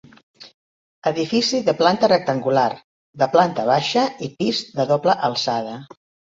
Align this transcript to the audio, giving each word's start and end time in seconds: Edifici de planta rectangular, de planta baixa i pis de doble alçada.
Edifici 1.11 1.59
de 1.67 1.75
planta 1.83 2.09
rectangular, 2.13 2.65
de 3.25 3.29
planta 3.37 3.69
baixa 3.73 4.09
i 4.29 4.33
pis 4.43 4.65
de 4.81 4.91
doble 4.97 5.21
alçada. 5.33 5.81